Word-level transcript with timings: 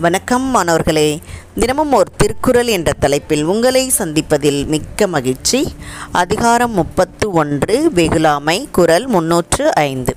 வணக்கம் 0.00 0.42
மாணவர்களே. 0.42 1.20
தினமும் 1.58 1.92
ஒரு 1.92 2.10
திருக்குறள் 2.16 2.66
என்ற 2.66 2.92
தலைப்பில் 2.92 3.44
உங்களை 3.44 3.92
சந்திப்பதில் 3.98 4.66
மிக்க 4.66 5.06
மகிழ்ச்சி. 5.06 5.74
அதிகாரம் 6.12 6.72
முப்பத்து 6.72 7.30
ஒன்று 7.30 7.90
வெகுலாமை 7.94 8.70
குரல் 8.70 9.06
முன்னூற்று 9.06 9.74
ஐந்து. 9.74 10.16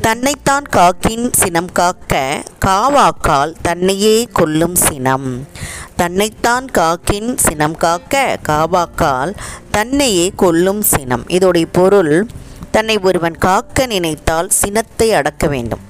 தன்னைத்தான் 0.00 0.64
காக்கின் 0.76 1.32
சினம் 1.32 1.72
காக்க 1.72 2.42
காவாக்கால் 2.64 3.54
தன்னையே 3.62 4.28
கொல்லும் 4.32 4.74
சினம். 4.74 5.46
தன்னைத்தான் 5.96 6.66
காக்கின் 6.78 7.36
சினம் 7.36 7.76
காக்க 7.76 8.38
காவாக்கால் 8.48 9.34
தன்னையே 9.70 10.32
கொல்லும் 10.36 10.82
சினம். 10.82 11.24
இதோடைய 11.26 11.64
பொருள் 11.72 12.26
தன்னை 12.76 12.96
ஒருவன் 13.08 13.36
காக்க 13.46 13.86
நினைத்தால் 13.92 14.48
சினத்தை 14.60 15.08
அடக்க 15.20 15.46
வேண்டும். 15.54 15.84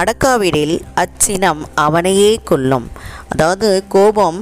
அடக்காவிடில் 0.00 0.76
அச்சினம் 1.02 1.62
அவனையே 1.86 2.32
கொல்லும். 2.50 2.86
அதாவது 3.32 3.68
கோபம் 3.88 4.38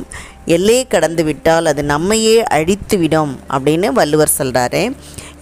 எல்லையை 0.57 0.85
கடந்து 0.87 1.23
விட்டால் 1.29 1.71
அது 1.73 1.83
நம்மையே 1.93 2.37
அழித்துவிடும் 2.57 3.33
அப்படின்னு 3.55 3.89
வள்ளுவர் 4.01 4.37
சொல்கிறாரு 4.39 4.83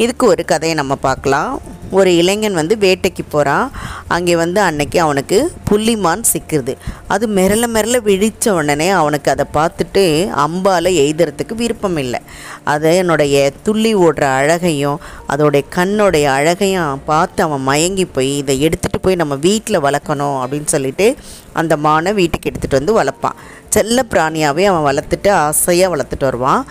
இதுக்கு 0.02 0.24
ஒரு 0.32 0.42
கதையை 0.45 0.74
நம்ம 0.80 0.95
பார்க்கலாம். 1.09 1.52
ஒரு 1.90 2.16
இளைஞன் 2.16 2.54
வந்து 2.54 2.76
வேட்டைக்கு 2.76 3.24
போகிறான் 3.28 3.70
அங்கே 4.08 4.36
வந்து 4.36 4.60
அன்னைக்கு 4.60 5.00
அவனுக்கு 5.00 5.52
புள்ளிமான் 5.70 6.24
சிக்குது 6.32 6.74
அது 7.09 7.26
மிரள 7.28 7.64
மிரள 7.74 8.00
விழித்த 8.02 8.54
உடனே 8.54 8.88
அவனுக்கு 8.90 9.30
அதை 9.30 9.46
பார்த்துட்டு 9.54 10.04
அம்பால் 10.45 10.90
எய்துறதுக்கு 11.04 11.54
விருப்பம் 11.54 11.96
இல்லை 11.96 12.20
அது 12.64 12.96
என்னுடைய 12.96 13.52
துள்ளி 13.62 13.95
ஓடுற 13.95 14.24
அழகையும் 14.38 15.00
அதோடைய 15.28 15.62
கண்ணோடைய 15.76 16.24
அழகையும் 16.24 17.02
பார்த்து 17.04 17.42
அவன் 17.42 17.62
மயங்கி 17.62 18.04
போய் 18.04 18.37
இதை 18.37 18.68
எடுத்துகிட்டு 18.68 19.00
போய் 19.02 19.14
நம்ம 19.14 19.34
வீட்டில் 19.34 19.84
வளர்க்கணும் 19.87 20.38
அப்படின்னு 20.42 20.64
சொல்லிட்டு 20.64 21.16
அந்த 21.52 21.76
மானை 21.76 22.14
வீட்டுக்கு 22.14 22.50
எடுத்துகிட்டு 22.50 22.80
வந்து 22.80 23.02
வளர்ப்பான். 23.02 23.38
செல்ல 23.68 24.04
பிராணியாகவே 24.10 24.65
அவன் 24.65 24.88
வளர்த்துட்டு 24.90 25.30
ஆசையாக 25.30 25.96
வளர்த்துட்டு 25.96 26.24
வருவான். 26.24 26.66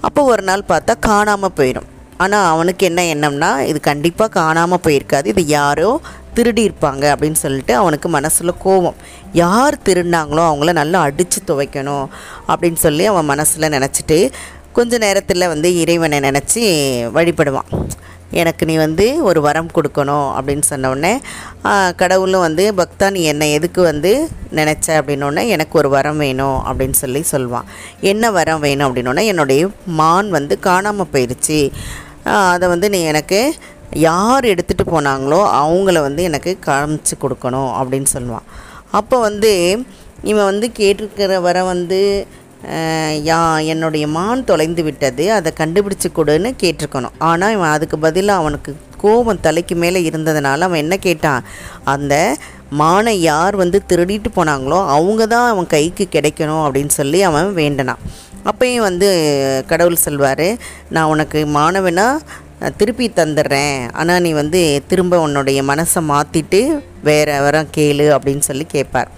அப்போ 0.00 0.22
ஒரு 0.22 0.42
நாள் 0.42 0.68
பார்த்தா 0.68 0.94
காணாமல் 1.00 1.56
போயிடும். 1.56 1.88
ஆனால் 2.24 2.48
அவனுக்கு 2.52 2.84
என்ன 2.90 3.00
எண்ணம்னா 3.14 3.50
இது 3.70 3.78
கண்டிப்பாக 3.90 4.34
காணாமல் 4.40 4.82
போயிருக்காது. 4.86 5.26
இது 5.32 5.42
யாரோ 5.58 5.90
திருடி 6.36 6.62
இருப்பாங்க 6.68 7.04
அப்படின்னு 7.12 7.38
சொல்லிட்டு 7.44 7.72
அவனுக்கு 7.82 8.08
மனசில் 8.16 8.60
கோபம் 8.64 8.98
யார் 9.42 9.76
திருடினாங்களோ 9.86 10.42
அவங்கள 10.48 10.72
நல்லா 10.80 10.98
அடித்து 11.08 11.40
துவைக்கணும் 11.48 12.06
அப்படின்னு 12.50 12.80
சொல்லி 12.86 13.04
அவன் 13.12 13.30
மனசில் 13.32 13.72
நினச்சிட்டு 13.76 14.18
கொஞ்ச 14.76 14.98
நேரத்தில் 15.04 15.50
வந்து 15.52 15.68
இறைவனை 15.82 16.18
நினச்சி 16.28 16.62
வழிபடுவான். 17.16 17.70
எனக்கு 18.40 18.64
நீ 18.70 18.74
வந்து 18.84 19.06
ஒரு 19.28 19.40
வரம் 19.46 19.70
கொடுக்கணும் 19.76 20.28
அப்படின்னு 20.36 20.64
சொன்னோடனே 20.72 21.10
கடவுளும் 22.02 22.44
வந்து 22.46 22.64
பக்தா 22.80 23.06
நீ 23.16 23.22
என்னை 23.32 23.46
எதுக்கு 23.58 23.80
வந்து 23.88 24.12
நினச்ச? 24.58 24.86
அப்படின்னோடனே 25.00 25.42
எனக்கு 25.54 25.74
ஒரு 25.80 25.88
வரம் 25.96 26.20
வேணும் 26.24 26.58
அப்படின்னு 26.68 26.96
சொல்லி 27.02 27.22
சொல்லுவான் 27.32 27.66
என்ன 28.12 28.30
வரம் 28.38 28.62
வேணும்? 28.66 28.86
அப்படின்னோடனே 28.88 29.24
என்னுடைய 29.32 29.64
மான் 30.00 30.30
வந்து 30.38 30.56
காணாமல் 30.68 31.10
போயிடுச்சு 31.14 31.60
அதை 32.54 32.66
வந்து 32.72 32.88
நீ 32.94 33.00
எனக்கு 33.12 33.40
யார் 34.06 34.44
எடுத்துகிட்டு 34.52 34.84
போனாங்களோ 34.94 35.40
அவங்கள 35.60 36.00
வந்து 36.08 36.22
எனக்கு 36.28 36.50
காமிச்சு 36.66 37.14
கொடுக்கணும் 37.22 37.70
அப்படின்னு 37.78 38.10
சொல்லுவான். 38.16 38.46
அப்போ 38.98 39.16
வந்து 39.28 39.52
இவன் 40.30 40.48
வந்து 40.50 40.66
கேட்டிருக்கிற 40.78 41.40
வர 41.48 41.58
வந்து 41.72 42.00
யா 43.30 43.40
என்னுடைய 43.72 44.04
மான் 44.16 44.48
தொலைந்து 44.48 44.82
விட்டது 44.86 45.24
அதை 45.36 45.50
கண்டுபிடிச்சு 45.60 46.08
கொடுன்னு 46.18 46.50
கேட்டிருக்கணும். 46.62 47.14
ஆனால் 47.28 47.54
இவன் 47.56 47.74
அதுக்கு 47.76 47.96
பதிலாக 48.06 48.42
அவனுக்கு 48.42 48.70
கோபம் 49.02 49.44
தலைக்கு 49.46 49.74
மேலே 49.82 50.00
இருந்ததுனால 50.08 50.66
அவன் 50.68 50.82
என்ன 50.84 50.96
கேட்டான்? 51.06 51.44
அந்த 51.92 52.14
மானை 52.80 53.14
யார் 53.30 53.54
வந்து 53.62 53.78
திருடிட்டு 53.90 54.30
போனாங்களோ 54.36 54.80
அவங்க 54.96 55.22
தான் 55.34 55.48
அவன் 55.52 55.72
கைக்கு 55.76 56.04
கிடைக்கணும் 56.16 56.64
அப்படின்னு 56.66 56.94
சொல்லி 56.98 57.20
அவன் 57.28 57.48
வேண்டனான். 57.60 58.02
அப்பயும் 58.44 58.86
வந்து 58.88 59.08
கடவுள் 59.66 60.04
சொல்வார் 60.06 60.56
நான் 60.88 61.04
உனக்கு 61.04 61.46
மாணவனா 61.46 62.18
திருப்பி 62.76 63.12
தந்துடுறேன். 63.16 63.92
ஆனால் 63.92 64.20
நீ 64.20 64.32
வந்து 64.32 64.82
திரும்ப 64.86 65.20
உன்னுடைய 65.20 65.62
மனசை 65.62 66.00
மாற்றிட்டு 66.12 66.82
வேறு 67.02 67.42
வர 67.42 67.62
கேளு 67.76 68.06
அப்படின்னு 68.14 68.38
சொல்லி 68.38 68.64
கேட்பார் 68.64 69.10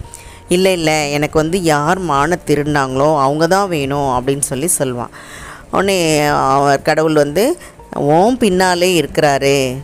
இல்லை 0.49 0.73
இல்லை 0.73 1.13
எனக்கு 1.13 1.39
வந்து 1.39 1.63
யார் 1.63 1.99
மான 1.99 2.39
திருடினாங்களோ 2.47 3.09
அவங்க 3.21 3.47
தான் 3.47 3.69
வேணும் 3.69 4.11
அப்படின்னு 4.17 4.45
சொல்லி 4.51 4.69
சொல்லுவான் 4.79 5.15
உடனே 5.71 6.19
அவர் 6.27 6.83
கடவுள் 6.83 7.15
வந்து 7.15 7.45
ஓம் 7.95 8.39
பின்னாலே 8.39 9.01
இருக்கிறாரு 9.01 9.77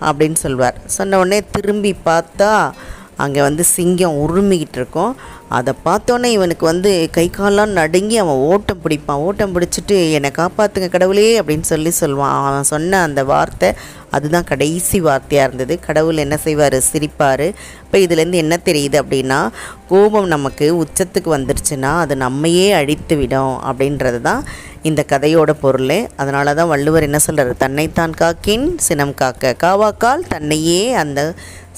அப்படின்னு 0.00 0.34
சொல்வார். 0.34 0.76
சொன்ன 0.86 1.18
உடனே 1.18 1.42
திரும்பி 1.50 1.96
பார்த்தா 2.06 2.72
அங்கே 3.16 3.40
வந்து 3.40 3.64
சிங்கம் 3.64 4.18
உருமிக்கிட்டு 4.24 4.78
இருக்கும் 4.80 5.16
அதை 5.48 5.74
பார்த்தோன்னே 5.84 6.24
இவனுக்கு 6.24 6.66
வந்து 6.66 7.08
கை 7.12 7.30
காலெலாம் 7.36 7.76
நடுங்கி 7.80 8.16
அவன் 8.18 8.34
ஓட்டம் 8.34 8.80
பிடிப்பான். 8.84 9.22
ஓட்டம் 9.26 9.54
பிடிச்சிட்டு 9.54 10.12
என்னை 10.12 10.30
காப்பாற்றுங்க 10.36 10.88
கடவுளே 10.88 11.40
அப்படின்னு 11.40 11.60
சொல்லி 11.60 11.92
சொல்லுவான். 12.00 12.46
அவன் 12.46 12.62
சொன்ன 12.62 13.02
அந்த 13.02 13.24
வார்த்தை 13.24 13.72
அதுதான் 14.16 14.48
கடைசி 14.50 14.98
வார்த்தையாக 15.08 15.48
இருந்தது. 15.48 15.74
கடவுள் 15.86 16.22
என்ன 16.24 16.36
செய்வார்? 16.46 16.78
சிரிப்பார். 16.90 17.46
இப்போ 17.84 17.98
இதுலேருந்து 18.04 18.42
என்ன 18.44 18.54
தெரியுது 18.68 18.96
அப்படின்னா 19.02 19.40
கோபம் 19.88 20.28
நமக்கு 20.34 20.66
உச்சத்துக்கு 20.82 21.30
வந்துருச்சுன்னா 21.36 21.92
அது 22.04 22.14
நம்மையே 22.26 22.68
அழித்து 22.80 23.16
விடும் 23.16 23.56
அப்படின்றது 23.70 24.20
தான் 24.28 24.42
இந்த 24.82 25.00
கதையோட 25.12 25.50
பொருள். 25.64 25.96
அதனால 26.22 26.54
தான் 26.58 26.70
வள்ளுவர் 26.72 27.06
என்ன 27.08 27.18
சொல்கிறார் 27.26 27.62
தன்னைத்தான் 27.64 28.14
காக்கின் 28.22 28.66
சினம் 28.86 29.14
காக்க 29.22 29.54
காவாக்கால் 29.64 30.28
தன்னையே 30.34 30.82
அந்த 31.02 31.20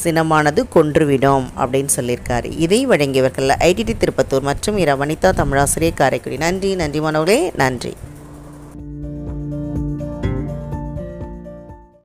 சினமானது 0.05 0.63
கொன்றுவிடும் 0.75 1.47
அப்படின்னு 1.61 1.93
சொல்லியிருக்காரு. 1.99 2.49
இதை 2.65 2.81
வழங்கியவர்கள் 2.93 3.57
ஐடிடி 3.71 3.95
திருப்பத்தூர் 4.03 4.49
மற்றும் 4.51 4.79
இரா. 4.85 4.97
வனிதா 5.05 5.31
தமிழாசிரியர் 5.43 6.01
காரைக்குடி. 6.03 6.39
நன்றி 6.47 6.71
நன்றி 6.83 7.01
மாணவர்களே 7.07 7.41
நன்றி. 7.63 7.95